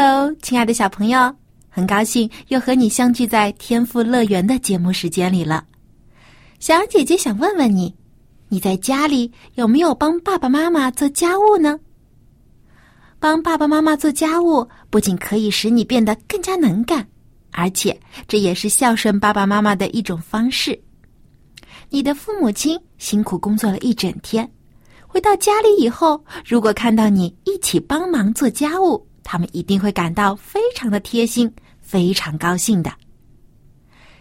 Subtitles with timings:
[0.00, 1.34] Hello，亲爱的小朋友，
[1.68, 5.64] 很高兴又和你相聚在天赋乐园的节目时间里了。
[6.60, 7.92] 小姐姐想问问你，
[8.48, 11.80] 你在家里有没有帮爸爸妈妈做家务呢？
[13.18, 17.04] 帮爸爸妈妈做家务，不仅可以使你变得更加能干，
[17.50, 20.80] 而且这也是孝顺爸爸妈妈的一种方式。
[21.90, 24.48] 你的父母亲辛苦工作了一整天，
[25.08, 32.90] 回到家里以后，如果看到你一起帮忙做家务，他们一定会感到非常的贴心，非常高兴的。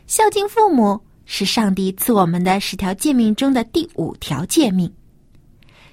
[0.06, 4.94] 孝敬父母是上帝赐我们的十条诫命中的第五条诫命。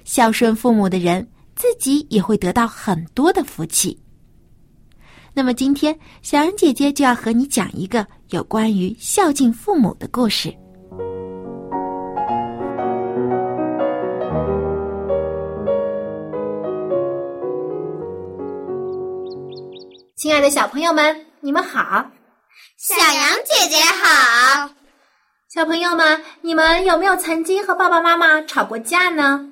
[0.03, 3.97] 孝顺父母的人，自己也会得到很多的福气。
[5.33, 10.53] 那么今天，小恩姐姐就要和你讲一个有关于孝敬父母的故事。
[20.15, 22.09] 亲爱的小朋友们，你们好！
[22.77, 24.69] 小羊姐姐好！
[25.53, 29.49] 小朋友们，你们有没有曾经和爸爸妈妈吵过架呢？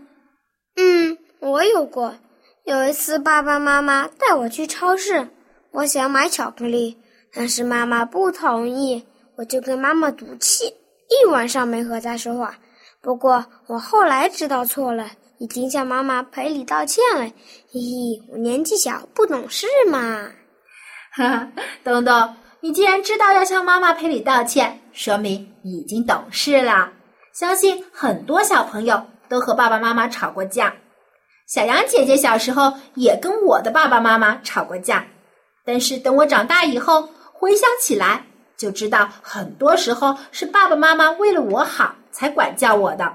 [0.78, 2.16] 嗯，我有过。
[2.64, 5.28] 有一次，爸爸妈妈带我去超市，
[5.72, 6.98] 我想买巧克力，
[7.33, 9.05] 但是妈妈不同意，
[9.36, 10.73] 我就跟妈妈赌气，
[11.09, 12.58] 一晚上没和她说话。
[13.02, 17.26] 不过我后来知道错了，已经向妈妈赔礼道歉了。
[17.70, 20.32] 嘿嘿，我年纪小，不懂事嘛。
[21.16, 21.48] 哈哈，
[21.84, 26.92] 东东，你既然知道要向妈妈赔礼道歉，说明已经懂事了。
[27.34, 30.74] 相信很多小朋友都和爸爸妈妈吵过架。
[31.46, 35.06] 小杨姐姐小时候也跟我的爸爸妈妈吵过架，
[35.64, 38.26] 但是等我长大以后回想起来，
[38.58, 43.14] 就知道很多时候是爸爸妈妈为了我好才管教我的。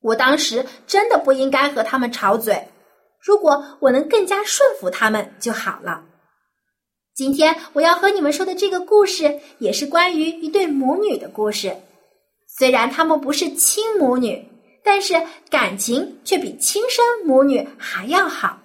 [0.00, 2.66] 我当时真的不应该和他们吵嘴，
[3.20, 6.04] 如果我能更加顺服他们就好了。
[7.14, 11.76] 今天我要和你们说的这个故事，也是关于一对母女的故事。
[12.46, 14.42] 虽然他们不是亲母女，
[14.82, 18.58] 但是感情却比亲生母女还要好。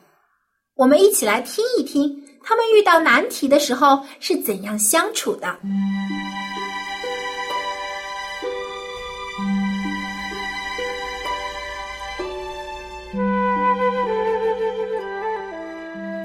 [0.75, 5.59] 我们一起来听一听，他们遇到难题的时候是怎样相处的。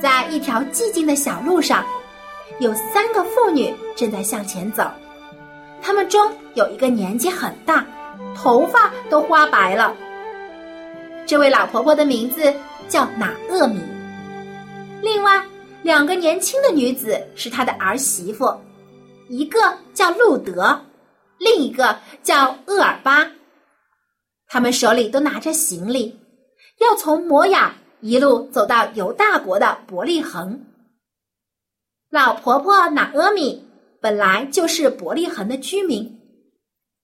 [0.00, 1.84] 在一条寂静的小路上。
[2.60, 4.84] 有三个妇女正在向前走，
[5.80, 7.86] 她们中有一个年纪很大，
[8.36, 9.96] 头发都花白了。
[11.26, 12.52] 这位老婆婆的名字
[12.86, 13.80] 叫拿厄米。
[15.00, 15.42] 另外
[15.82, 18.54] 两个年轻的女子是她的儿媳妇，
[19.30, 19.58] 一个
[19.94, 20.78] 叫路德，
[21.38, 23.26] 另一个叫厄尔巴。
[24.46, 26.20] 他们手里都拿着行李，
[26.78, 30.60] 要从摩雅一路走到犹大国的伯利恒。
[32.10, 33.64] 老婆婆拿阿米
[34.00, 36.18] 本来就是伯利恒的居民，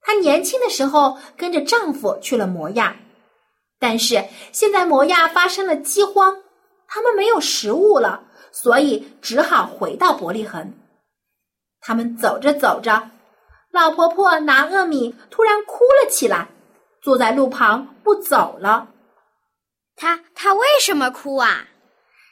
[0.01, 2.97] 她年轻的时候跟着丈夫去了摩亚，
[3.79, 6.35] 但是现在摩亚发生了饥荒，
[6.89, 10.73] 他们没有食物了，所以只好回到伯利恒。
[11.79, 13.09] 他们走着走着，
[13.71, 16.49] 老婆婆拿阿米突然哭了起来，
[17.01, 18.89] 坐在路旁不走了。
[19.95, 21.65] 她她为什么哭啊？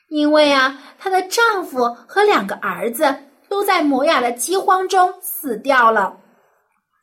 [0.09, 3.15] 因为啊，她的丈夫和两个儿子
[3.49, 6.17] 都在摩雅的饥荒中死掉了。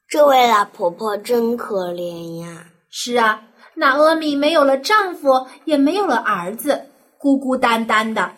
[0.08, 2.66] 这位老婆婆真可怜呀！
[2.90, 3.42] 是啊，
[3.74, 6.86] 那阿米没有了丈夫，也没有了儿子，
[7.18, 8.34] 孤孤单单的。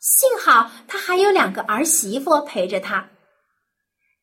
[0.00, 3.06] 幸好她还有两个儿媳妇陪着她。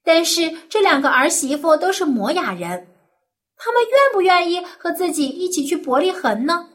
[0.03, 2.87] 但是这两个儿媳妇都是摩雅人，
[3.57, 6.69] 他们愿不愿意和自己一起去伯利恒呢？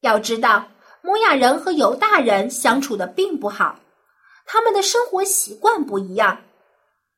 [0.00, 0.68] 要知道。
[1.02, 3.78] 摩亚人和犹大人相处的并不好，
[4.44, 6.40] 他们的生活习惯不一样，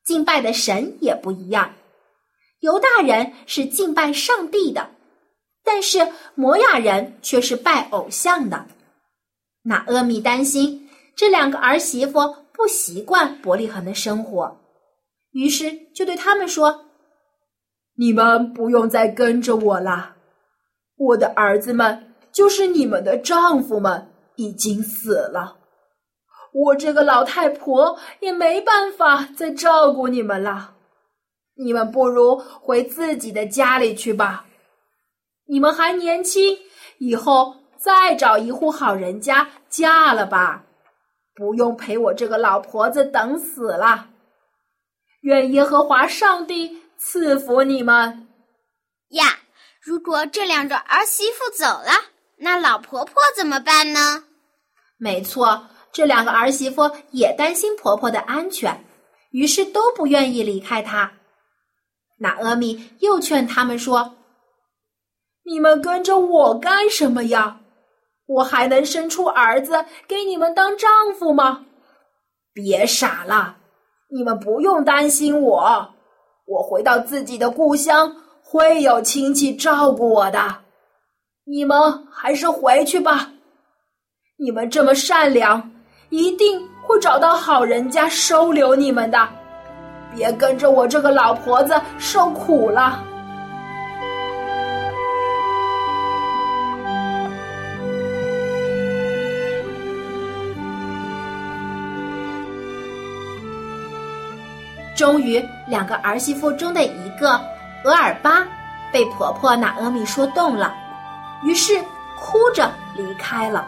[0.05, 1.73] 敬拜的神也不一样。
[2.59, 4.91] 犹大人是敬拜上帝的，
[5.63, 8.67] 但是摩亚人却是拜偶像的。
[9.63, 14.59] 那阿米担心这两个儿媳妇不习惯伯利恒的生活，
[15.31, 16.85] 于是就对他们说
[17.97, 20.15] ：“你们不用再跟着我了，
[20.97, 25.57] 我的儿子们。”就是你们的丈夫们，已经死了，
[26.53, 30.75] 我这个老太婆也没办法再照顾你们了。
[31.55, 34.45] 你们不如回自己的家里去吧。
[35.47, 36.57] 你们还年轻，
[36.99, 40.63] 以后再找一户好人家嫁了吧，
[41.35, 44.07] 不用陪我这个老婆子等死了。
[45.21, 48.27] 愿耶和华上帝赐福你们
[49.09, 49.25] 呀！
[49.83, 51.91] 如果这两个儿媳妇走了，
[52.43, 54.23] 那老婆婆怎么办呢？
[54.97, 58.83] 没错，这两个儿媳妇也担心婆婆的安全，
[59.29, 61.11] 于是都不愿意离开她。
[62.17, 64.15] 那阿米又劝他们说
[65.45, 67.59] ：“你们跟着我干什么呀？
[68.25, 71.65] 我还能生出儿子给你们当丈夫吗？
[72.53, 73.57] 别傻了，
[74.09, 75.93] 你们不用担心我，
[76.45, 80.63] 我回到自己的故乡会有亲戚照顾我的。
[81.53, 81.77] 你们
[82.09, 83.29] 还是回去吧。
[84.37, 85.69] 你们这么善良，
[86.07, 89.27] 一定会找到好人家收留你们的。”
[90.15, 93.03] 别跟着我这个老婆子受苦了。
[104.95, 107.31] 终于，两个儿媳妇中的一个
[107.83, 108.47] 额尔巴
[108.89, 110.73] 被婆婆那阿米说动了，
[111.43, 111.81] 于是
[112.19, 113.67] 哭着离开了。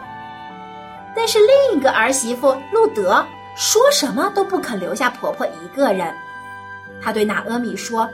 [1.16, 3.24] 但是另一个儿媳妇路德
[3.56, 6.12] 说什么都不肯留下婆婆一个人。
[7.00, 8.08] 她对娜阿米说：“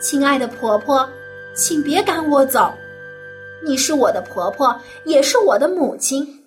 [0.00, 1.08] 亲爱的婆婆，
[1.54, 2.72] 请别赶我走，
[3.64, 6.44] 你是我的婆婆，也是我的母亲。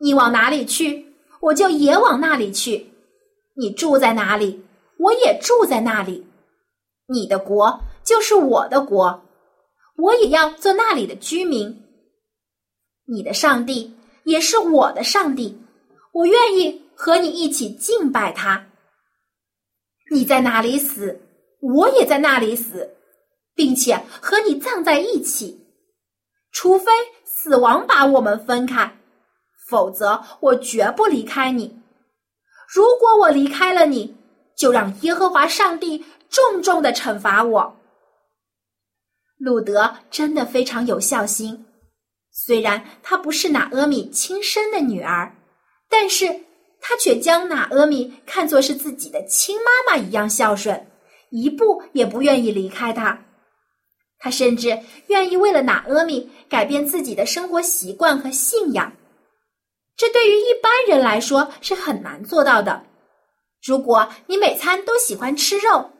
[0.00, 1.06] 你往哪里去，
[1.40, 2.86] 我就也往那里去；
[3.54, 4.64] 你住在哪里，
[4.98, 6.26] 我也住在那里。
[7.06, 9.22] 你的国就是我的国，
[9.96, 11.82] 我也要做那里的居民。
[13.06, 15.58] 你的上帝也是我的上帝，
[16.12, 18.66] 我愿意和你一起敬拜他。”
[20.10, 21.20] 你在哪里死，
[21.60, 22.96] 我也在那里死，
[23.54, 25.66] 并且和你葬在一起。
[26.52, 26.92] 除非
[27.24, 28.98] 死亡把我们分开，
[29.68, 31.76] 否则我绝不离开你。
[32.68, 34.16] 如果我离开了你，
[34.56, 37.75] 就让耶和华上帝重重的惩罚我。
[39.38, 41.66] 路德真的非常有孝心，
[42.30, 45.34] 虽然他不是拿阿米亲生的女儿，
[45.88, 46.42] 但是。
[46.78, 50.86] 他却将拿阿米看作是自己的亲妈妈一样孝顺，
[51.30, 53.18] 一步也不愿意离开他。
[54.18, 54.78] 他甚至
[55.08, 58.92] 愿意为了拿阿米改变自己的生活习惯和信仰。
[59.96, 62.84] 这对于一般人来说是很难做到的。
[63.64, 65.90] 如果你每餐都喜欢吃肉，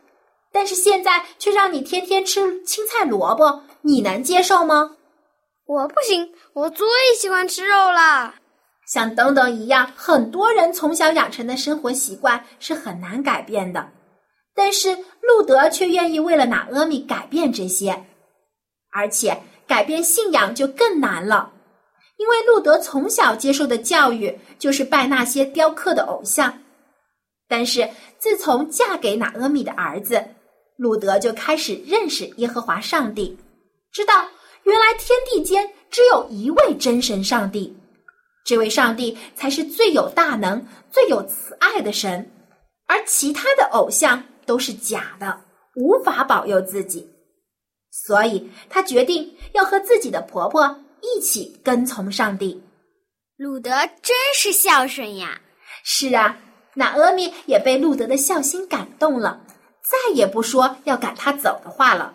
[0.57, 4.97] 但是现在却让你天天吃青菜萝卜，你能接受吗？
[5.67, 8.37] 我不行，我最喜欢吃肉了。
[8.87, 13.91] 像等等一样，很多人从小养成的生活习惯是很难改变的，
[14.55, 18.07] 但是路德却愿意为了拿阿米改变这些，
[18.91, 21.53] 而且改变信仰就更难了，
[22.17, 26.61] 因为路德从小接受的教育就是拜那些雕刻的偶像。
[27.47, 30.25] 但是自从嫁给拿阿米的儿子，
[30.77, 33.37] 路德就开始认识耶和华上帝，
[33.93, 34.29] 知道
[34.65, 37.77] 原来天地间只有一位真神上帝。
[38.45, 42.31] 这位上帝才是最有大能、最有慈爱的神，
[42.87, 45.41] 而其他的偶像都是假的，
[45.75, 47.09] 无法保佑自己。
[47.91, 52.63] 所以，他决定要和自己的婆婆一起跟从上帝。
[53.37, 53.71] 路德
[54.03, 55.41] 真是孝顺呀！
[55.83, 56.39] 是啊，
[56.75, 59.41] 那阿米也被路德的孝心感动了，
[59.89, 62.13] 再也不说要赶他走的话了。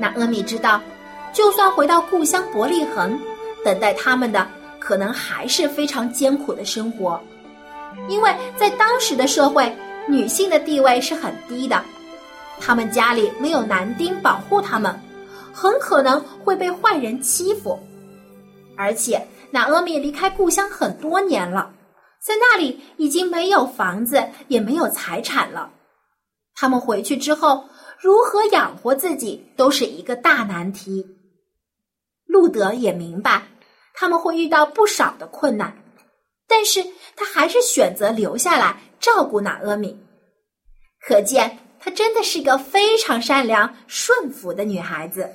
[0.00, 0.80] 那阿米知道，
[1.32, 3.16] 就算回到故乡伯利恒，
[3.64, 4.44] 等待他们的
[4.80, 7.20] 可能还是非常艰苦的生活，
[8.08, 9.72] 因为在当时的社会，
[10.08, 11.80] 女性的地位是很低的，
[12.60, 15.00] 他们家里没有男丁保护他们，
[15.52, 17.78] 很可能会被坏人欺负。
[18.76, 21.72] 而且，那阿米离开故乡很多年了，
[22.20, 25.70] 在那里已经没有房子，也没有财产了。
[26.54, 27.64] 他们回去之后。
[28.00, 31.06] 如何养活自己都是一个大难题。
[32.26, 33.44] 路德也明白
[33.94, 35.72] 他们会遇到不少的困难，
[36.48, 39.96] 但是他还是选择留下来照顾娜阿米。
[41.00, 45.32] 可见她真的是个非常善良、顺服的女孩子。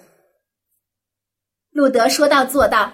[1.77, 2.91] 路德说到做到，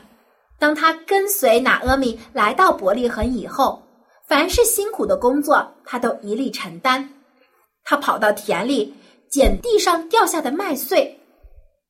[0.59, 3.81] 当他跟随娜阿米来到伯利恒以后，
[4.27, 7.09] 凡是辛苦的工作，他都一力承担。
[7.85, 8.93] 他跑到田里
[9.31, 11.17] 捡地上掉下的麦穗，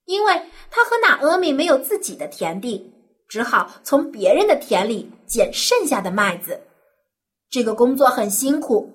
[0.06, 2.94] 因为他和娜阿米没有自己的田地，
[3.28, 6.62] 只好从别人的田里捡剩下的麦子。
[7.50, 8.88] 这个工作很辛苦，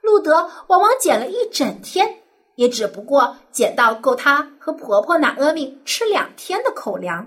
[0.00, 2.21] 路德往往捡了一整天，
[2.56, 7.26] 也只不过捡到够他和婆婆娜阿米吃两天的口粮。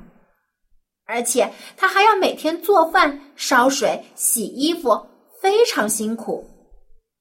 [1.06, 5.06] 而且他还要每天做饭、烧水、洗衣服，
[5.40, 6.50] 非常辛苦。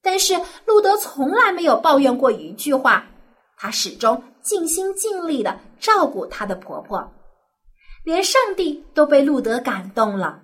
[0.02, 0.34] 但是
[0.64, 3.06] 路德从来没有抱怨过一句话，
[3.56, 7.12] 他始终尽心尽力的照顾他的婆婆，
[8.04, 10.40] 连上帝都被路德感动了。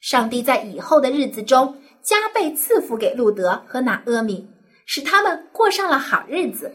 [0.00, 4.48] 上帝在以后的日子中加倍赐福给路德和拿阿米，
[4.86, 6.72] 使他们过上了好日子。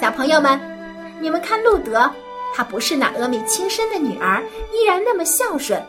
[0.00, 0.58] 小朋友们。
[1.18, 2.08] 你们看，路德，
[2.54, 5.82] 她不是那阿米亲生的女儿，依然那么孝顺。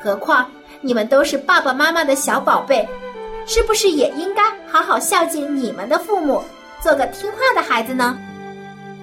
[0.00, 0.48] 何况
[0.80, 2.88] 你们都是爸爸妈妈的小宝贝，
[3.46, 6.40] 是不是也应该好好孝敬你们的父母，
[6.80, 8.16] 做个听话的孩子呢？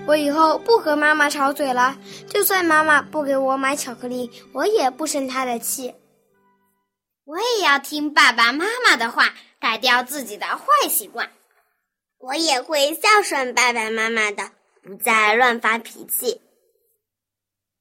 [0.07, 1.97] 我以后不和妈妈吵嘴了，
[2.29, 5.93] 就算妈妈不给我买巧克力，我也不生她的气。
[7.25, 11.29] 我也要听爸爸妈妈的话，改掉自己的坏习惯。
[12.19, 14.49] 我也会孝顺爸爸妈妈的。
[14.81, 16.39] 不再乱发脾气。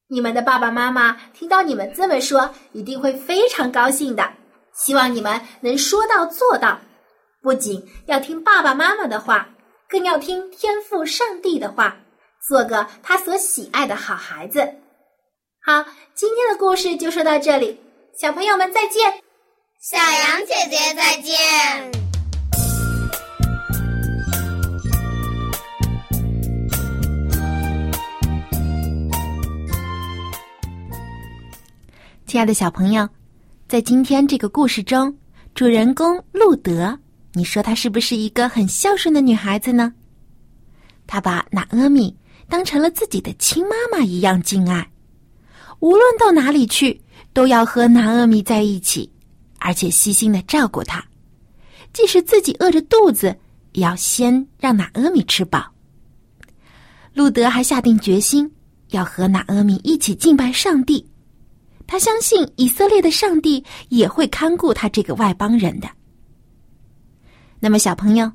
[0.08, 4.28] 你们的爸爸妈妈听到你们这么说，一定会非常高兴的。
[4.72, 6.80] 希望你们能说到做到，
[7.40, 9.48] 不仅要听爸爸妈妈的话，
[9.88, 11.96] 更要听天父上帝的话，
[12.46, 14.60] 做个他所喜爱的好孩子。
[15.60, 15.84] 好，
[16.14, 17.76] 今天的故事就说到这里，
[18.16, 19.12] 小朋友们再见，
[19.80, 21.90] 小羊姐姐再见。
[32.28, 33.08] 亲爱的小朋友，
[33.66, 35.12] 在今天这个故事中，
[35.52, 36.96] 主人公路德，
[37.32, 39.92] 你说她是不是一个很孝顺的女孩子呢？
[41.08, 42.16] 她把拿阿米
[42.48, 44.90] 当成了自己的亲妈妈一样敬爱，
[45.80, 47.00] 无论到哪里去，
[47.32, 49.10] 都要和拿阿米在一起，
[49.58, 51.04] 而且细心的照顾她，
[51.92, 53.36] 即使自己饿着肚子，
[53.72, 55.66] 也要先让拿阿米吃饱。
[57.12, 58.50] 路德还下定决心
[58.90, 61.06] 要和拿阿米一起敬拜上帝。
[61.88, 65.88] 他相信以色列的上帝也会看顾他这个外邦人的。
[67.60, 68.30] 那么，小朋友，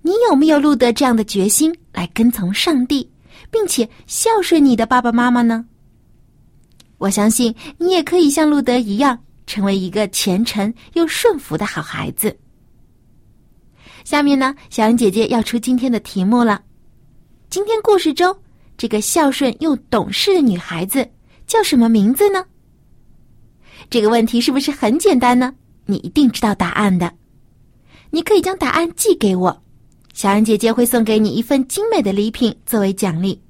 [0.00, 3.10] 你有没有路德这样的决心来跟从上帝，
[3.54, 5.64] 并且孝顺你的爸爸妈妈呢？
[6.98, 12.36] 我相信你也可以像路德一样，成为一个虔诚又顺服的好孩子。
[14.02, 16.62] 下面呢，小杨姐姐要出今天的题目了。
[17.48, 18.36] 今天故事中，
[18.76, 21.08] 这个孝顺又懂事的女孩子
[21.46, 22.44] 叫什么名字呢？
[23.88, 25.54] 这个问题是不是很简单呢？
[25.86, 27.14] 你一定知道答案的。
[28.10, 29.62] 你可以将答案寄给我，
[30.12, 33.40] 小恩姐姐会送给你一份精美的礼品作为奖励。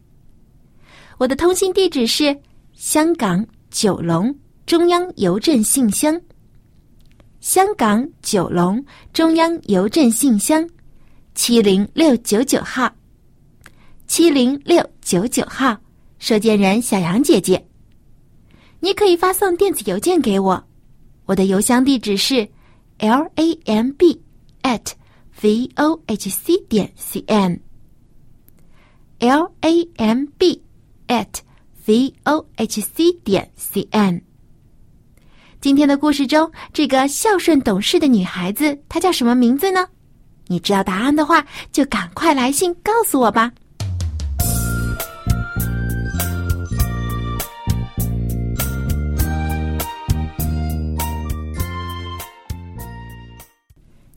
[1.19, 2.37] 我的通信地址是
[2.73, 4.35] 香港九龙
[4.67, 6.21] 中央邮政信箱。
[7.41, 10.69] 香港九龙中央邮政信箱。
[11.35, 12.89] 七零六九九号，
[14.07, 15.77] 七零六九九号，
[16.21, 17.67] 收件人小杨姐姐。
[18.79, 20.65] 你可以发送电子邮件给我，
[21.27, 22.49] 我的邮箱地址是
[22.99, 24.23] l a m b
[24.63, 24.93] at
[25.43, 27.61] v o h c 点 c n
[29.19, 30.63] l a m b
[31.09, 31.29] at
[31.87, 34.23] v o h c 点 c n。
[35.61, 39.87] 今天的故事中，这个孝顺懂事的女孩子，她叫什么名字呢？
[40.47, 43.51] 你知道答案的话，就赶快来信告诉我吧。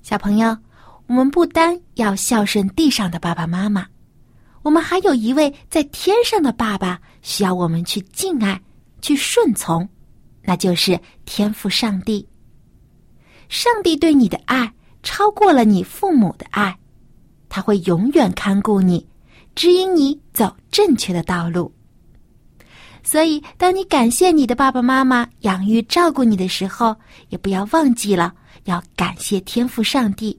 [0.01, 0.57] 小朋友，
[1.07, 3.85] 我们不单要孝顺地上的爸爸妈妈，
[4.67, 8.61] 我们还有一位在天上的爸爸需要我们去敬爱、
[9.01, 9.87] 去顺从，
[10.43, 12.27] 那就是天父上帝。
[13.47, 14.69] 上帝对你的爱
[15.03, 16.77] 超过了你父母的爱，
[17.47, 19.07] 他会永远看顾你，
[19.55, 21.73] 指引你走正确的道路。
[23.05, 26.93] 所以，当你感谢你的爸爸妈妈养育照顾你的时候，
[27.29, 28.33] 也不要忘记了。
[28.65, 30.37] 要感谢天赋上帝，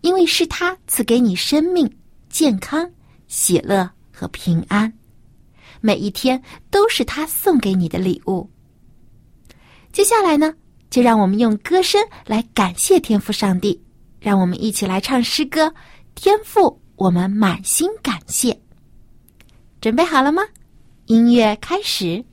[0.00, 1.88] 因为是他赐给你生命、
[2.28, 2.90] 健康、
[3.30, 4.92] 喜乐和平安，
[5.80, 8.50] 每一天都是他送给你的礼物。
[9.92, 10.52] 接下来呢，
[10.90, 13.80] 就让我们用歌声来感谢天赋上帝，
[14.18, 15.66] 让我们一起来唱诗歌
[16.16, 16.62] 《天赋》，
[16.96, 18.60] 我们满心感谢。
[19.80, 20.42] 准备好了吗？
[21.06, 22.24] 音乐开始。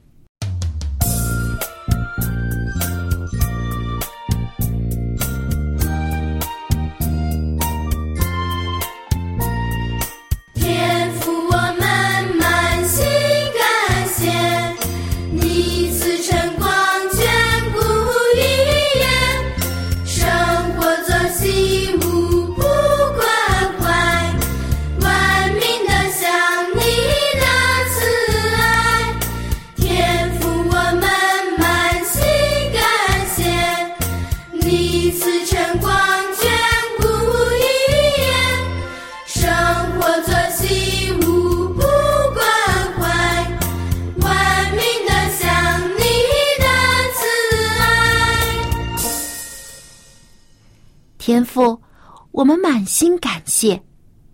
[53.38, 53.80] 感谢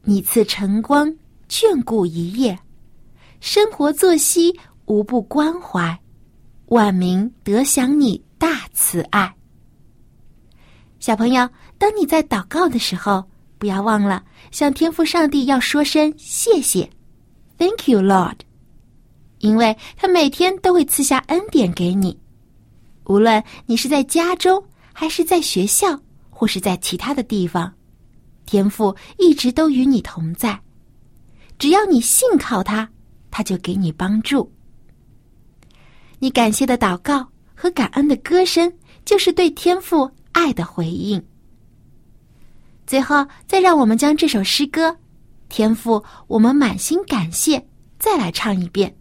[0.03, 1.13] 你赐晨光
[1.49, 2.57] 眷顾一夜，
[3.41, 5.99] 生活作息无不关怀，
[6.67, 9.35] 万民得享你大慈爱。
[11.01, 13.25] 小朋友，当你在祷告的时候，
[13.57, 16.89] 不要忘了向天父上帝要说声谢谢
[17.57, 18.37] ，Thank you, Lord，
[19.39, 22.17] 因为他每天都会赐下恩典给你。
[23.03, 27.69] 无论你是在家中，还是在学校，或是在其他的地方，
[28.45, 30.59] 天父一直都与你同在。
[31.57, 32.89] 只要你信靠他，
[33.31, 34.51] 他就给你帮助。
[36.19, 38.71] 你感谢的祷告和感恩的歌声，
[39.05, 41.23] 就是对天父爱的回应。
[42.85, 44.89] 最后，再让我们将这首诗歌
[45.49, 47.57] 《天父，我们满心感谢》
[47.97, 48.93] 再来唱一遍。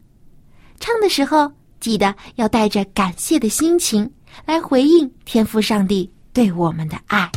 [0.79, 4.09] 唱的时候，记得要带着感谢的心情
[4.45, 7.31] 来回应天父上帝对我们的爱。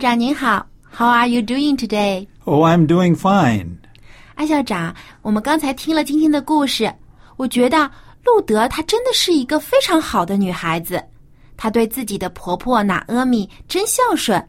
[0.00, 3.76] 长您好，How are you doing today？Oh, I'm doing fine.
[4.34, 6.90] 艾校长，我们刚才听了今天的故事，
[7.36, 7.90] 我觉得
[8.24, 11.04] 路德她真的是一个非常好的女孩子。
[11.54, 14.42] 她对自己的婆婆拿阿米真孝顺，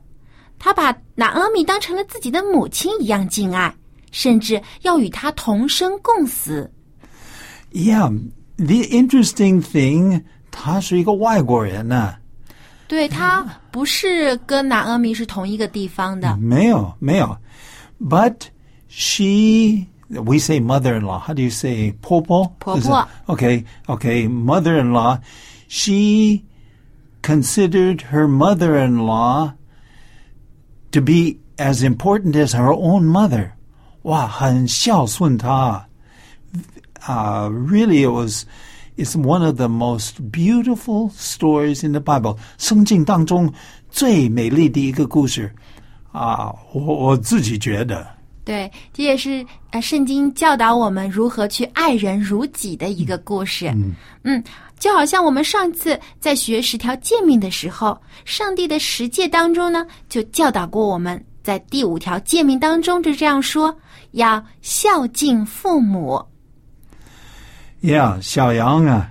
[0.58, 3.76] 她把拿阿米当成了自己的母亲一样敬爱，
[4.12, 6.72] 甚至要与她同生共死。
[7.74, 8.10] Yeah,
[8.56, 12.16] the interesting thing, 她是一个外国人呢。
[12.91, 17.37] 对她不是跟拿阿米是同一个地方的，没有，没有。
[18.01, 18.43] But
[18.89, 21.19] she, we say mother-in-law.
[21.27, 22.55] How do you say 婆婆？
[22.59, 22.79] 婆婆。
[22.79, 25.19] Is it- Okay, okay, mother-in-law.
[25.69, 26.45] She
[27.23, 29.53] considered her mother-in-law
[30.93, 33.53] to be as important as her own mother.
[34.03, 35.87] 哇，很孝顺她。
[37.09, 38.45] uh, really, it was.
[39.02, 42.38] It's one of the most beautiful stories in the Bible.
[42.60, 43.52] 圣经当中
[43.90, 45.52] 最美丽的一个故事
[46.12, 46.54] 啊！
[46.72, 48.06] 我我自己觉得，
[48.46, 53.74] 对，这也是呃圣经教导我们如何去爱人如己的一个故事。
[54.24, 54.44] 嗯
[54.78, 63.76] 就好像我们上次在学十条诫命的时候，上帝的十诫当中呢，就教导过我们，在第五条诫命当中就这样说：
[64.12, 66.24] 要孝敬父母。
[67.82, 69.10] Yeah，小杨啊，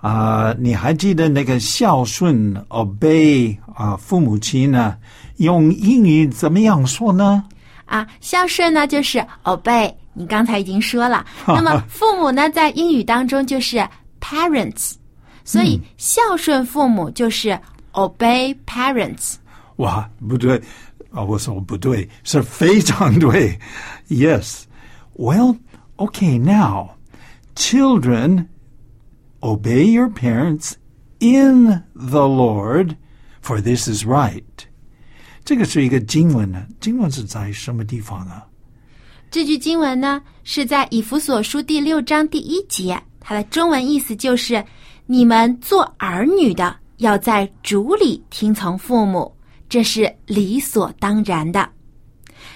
[0.00, 4.96] 啊、你还记得那个孝顺 obey 啊、父母亲呢？
[5.36, 7.44] 用英语怎么样说呢？
[7.84, 11.24] 啊，孝顺呢就是 obey，你刚才已经说了。
[11.46, 13.86] 那么父母呢，在英语当中就是
[14.20, 14.94] parents，
[15.44, 17.56] 所以孝顺父母就是
[17.92, 19.34] obey parents。
[19.76, 20.60] 哇，不对
[21.12, 21.22] 啊！
[21.22, 23.56] 我说不对，是非常对。
[24.08, 24.62] Yes.
[25.16, 25.56] Well,
[25.96, 26.38] okay.
[26.40, 26.95] Now,
[27.56, 28.48] children,
[29.42, 30.76] obey your parents
[31.18, 32.96] in the Lord,
[33.42, 34.44] for this is right.
[35.44, 38.42] 这个是一个经文呢，经文是在什么地方呢？
[39.30, 44.64] 这句经文呢是在以弗所书第六章第一节，它的中文意思就是：
[45.06, 49.34] 你们做儿女的要在主里听从父母，
[49.68, 51.68] 这是理所当然的。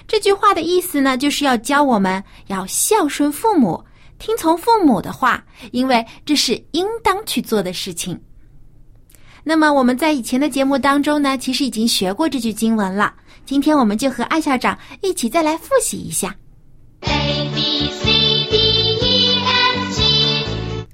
[0.07, 3.81] 这句话的意思呢，就是要教我们要孝顺父母，
[4.21, 8.21] 听从父母的话，因为这是应当去做的事情。
[9.43, 13.15] 那么我们在以前的节目当中呢，其实已经学过这句经文了。
[13.45, 16.35] 今天我们就和艾校长一起再来复习一下。
[17.01, 18.57] A B C D
[19.01, 20.85] E F G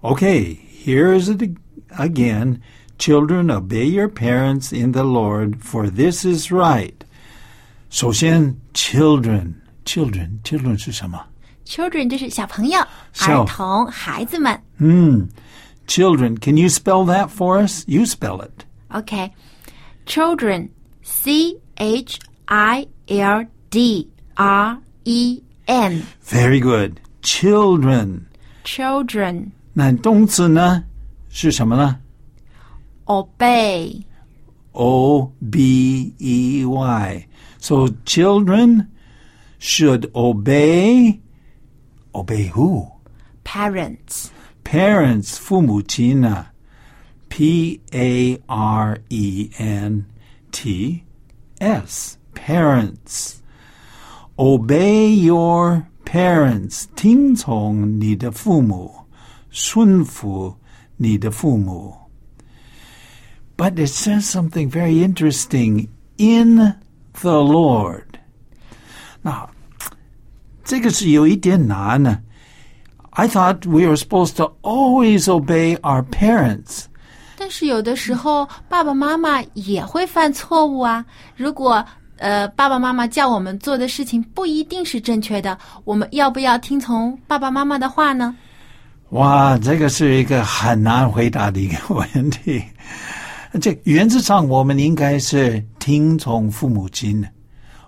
[0.00, 1.42] Okay, here is it
[1.90, 2.60] again.
[2.96, 6.94] Children, obey your parents in the Lord, for this is right.
[7.90, 11.20] 首先，children, children, children 是什么？
[11.65, 12.79] Children 就是小朋友、
[13.13, 14.59] 小儿童、孩子们。
[14.77, 15.27] 嗯，
[15.87, 16.37] children.
[16.39, 17.83] Can you spell that for us?
[17.87, 18.65] You spell it.
[18.89, 26.99] OK，children、C H I L D R E N Very good.
[27.21, 28.21] Children.
[28.63, 30.83] children 那动词呢
[31.29, 31.99] 是什么呢
[33.05, 34.01] obey
[34.71, 37.27] O B E Y.
[37.59, 38.87] So children
[39.59, 41.19] should obey.
[42.13, 42.87] Obey who?
[43.43, 44.29] parents
[44.63, 46.51] Parents, 父母亲啊
[47.27, 50.05] P A R E N
[50.51, 51.03] T
[51.59, 52.17] S.
[52.35, 53.37] Parents.
[54.35, 56.85] Obey your parents.
[56.95, 58.93] 听从你的父母，
[59.49, 60.55] 顺服
[60.97, 61.95] 你的父母。
[63.57, 66.75] But it says something very interesting in
[67.13, 68.05] the Lord.
[69.21, 69.49] 那
[70.64, 72.18] 这个是有一点难呢。
[73.10, 76.86] I thought we were supposed to always obey our parents.
[77.36, 81.04] 但是有的时候爸爸妈妈也会犯错误啊。
[81.36, 81.84] 如果
[82.16, 88.34] 呃爸爸妈妈叫我们做的事情不一定是正确的，我们要不要听从爸爸妈妈的话呢？
[89.10, 92.62] 哇，这个是一个很难回答的一个问题。
[93.60, 97.28] 这原则上我们应该是听从父母亲的，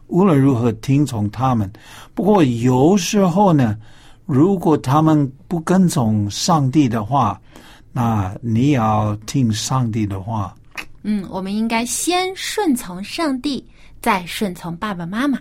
[0.07, 1.71] 无论如何听从他们。
[2.13, 3.77] 不过有时候呢，
[4.25, 7.39] 如果他们不跟从上帝的话，
[7.91, 10.55] 那你要听上帝的话。
[11.03, 13.65] 嗯，我们应该先顺从上帝，
[14.01, 15.39] 再顺从爸爸妈妈。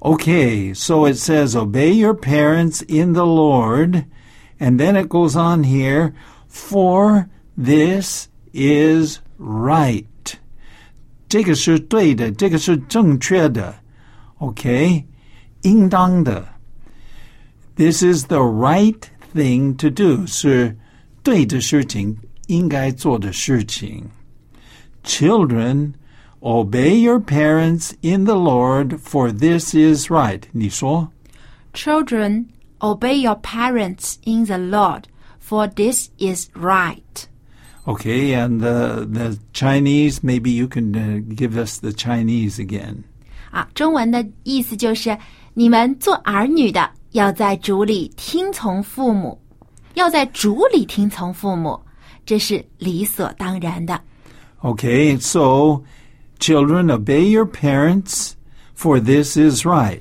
[0.00, 4.04] Okay, so it says, obey your parents in the Lord.
[4.58, 6.12] And then it goes on here,
[6.46, 10.04] for this is right.
[11.28, 13.74] 这个是对的，这个是正确的。
[14.38, 15.04] Okay?
[15.62, 16.46] 应当的。
[17.76, 19.00] This is the right
[19.34, 20.26] thing to do.
[20.26, 20.76] 是
[21.22, 24.04] 对的事情，应该做的事情。
[25.02, 25.94] Children,
[26.40, 30.42] obey your parents in the Lord, for this is right.
[30.52, 31.10] 你说
[31.72, 32.46] Children,
[32.78, 35.04] obey your parents in the Lord,
[35.40, 37.26] for this is right.
[37.86, 43.04] Okay, and the the Chinese, maybe you can uh, give us the Chinese again.
[43.50, 45.16] 啊，中文的意思就是
[45.52, 49.38] 你们做儿女的要在主里听从父母，
[49.94, 51.78] 要在主里听从父母，
[52.24, 54.00] 这是理所当然的。
[54.62, 55.82] Okay, so
[56.38, 58.32] children, obey your parents,
[58.74, 60.00] for this is right.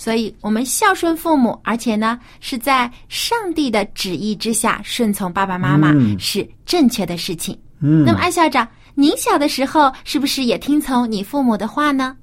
[0.00, 7.54] 所以，我们孝顺父母，而且呢是在上帝的旨意之下顺从爸爸妈妈，是正确的事情。
[7.80, 12.16] 嗯，那么艾校长，您小的时候是不是也听从你父母的话呢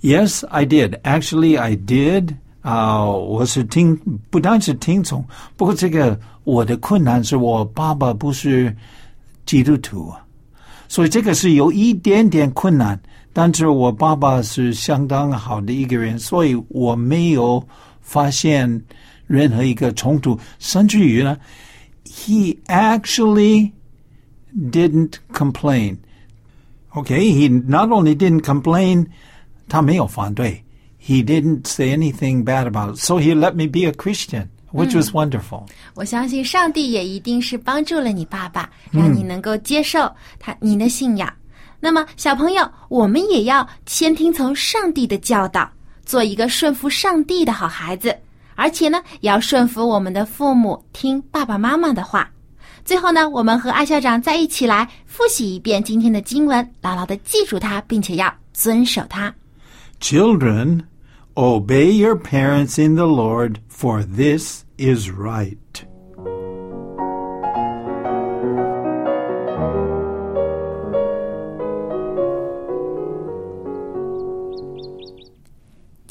[0.00, 0.98] ？Yes, I did.
[1.02, 2.34] Actually, I did.
[2.62, 3.94] 啊、我是听，
[4.30, 5.22] 不单是听从，
[5.54, 8.74] 不过这个我的困难是我爸爸不是
[9.44, 10.10] 基督徒，
[10.88, 12.98] 所以这个是有一点点困难。
[13.35, 17.65] 但是我爸爸是相当好的一个人，所以我没有
[18.01, 18.81] 发现
[19.27, 21.37] 任何一个冲突，甚至于呢，
[22.05, 23.71] he actually
[24.71, 25.97] didn't complain.
[26.93, 29.07] Okay, he not only didn't complain,
[29.69, 30.61] 他没有反对.
[30.99, 32.97] He didn't say anything bad about it.
[32.97, 35.67] So he let me be a Christian, which was wonderful.
[35.95, 41.33] 我相信上帝也一定是帮助了你爸爸，让你能够接受他您的信仰。
[41.86, 45.70] 那么，小朋友，我们也要先听从上帝的教导，
[46.04, 48.12] 做一个顺服上帝的好孩子，
[48.56, 52.28] 而且呢，也要顺服我们的父母，听爸爸妈妈的话。
[52.84, 59.32] 最后呢，我们和艾校长再一起来复习一遍今天的经文，牢牢的记住它，并且要遵守它。
[60.00, 60.80] Children,
[61.34, 65.56] obey your parents in the Lord, for this is right.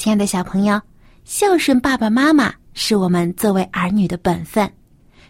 [0.06, 0.80] 亲爱的小朋友，
[1.24, 4.72] 孝顺爸爸妈妈是我们作为儿女的本分，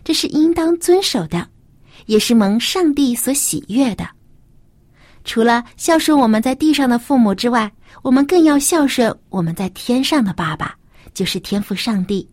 [0.03, 1.47] 这是应当遵守的，
[2.07, 4.05] 也是蒙上帝所喜悦的。
[5.23, 10.75] 除了孝顺我们在地上的父母之外，我们更要孝顺我们在天上的爸爸，
[11.13, 12.29] 就是天父上帝。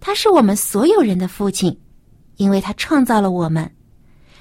[0.00, 1.78] 他是我们所有人的父亲，
[2.36, 3.70] 因为他创造了我们，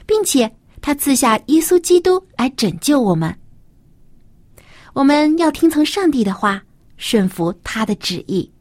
[0.05, 3.37] 并且他赐下耶稣基督来拯救我们。
[4.93, 6.63] 我们要听从上帝的话，
[6.97, 8.51] 顺服他的旨意。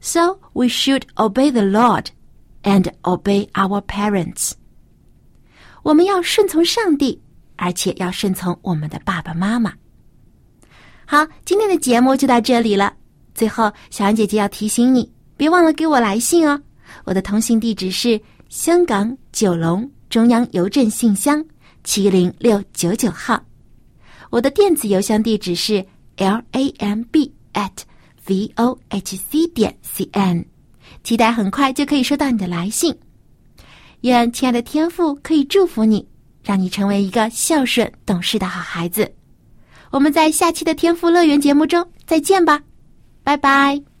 [0.00, 2.06] So we should obey the Lord
[2.62, 4.52] and obey our parents.
[5.82, 7.20] 我们要顺从上帝，
[7.56, 9.72] 而且要顺从我们的爸爸妈妈。
[11.04, 12.92] 好，今天的节目就到这里了。
[13.34, 16.60] 最后，小安姐姐要提醒你，别忘了给我来信哦。
[17.04, 21.44] 我的通信地址是香港九龙中央邮政信箱
[21.84, 23.40] 七零六九九号。
[24.30, 25.84] 我的电子邮箱地址是
[26.16, 27.70] l a m b at
[28.26, 30.44] v o h c 点 c n，
[31.04, 32.96] 期待很快就可以收到你的来信。
[34.02, 36.06] 愿亲爱的天赋可以祝福你，
[36.42, 39.12] 让你成为一个孝顺懂事的好孩子。
[39.90, 42.62] 我们在下期的天赋乐园节目中再见吧，
[43.22, 43.95] 拜拜。